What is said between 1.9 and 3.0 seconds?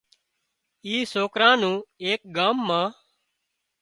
ايڪ ڳام مان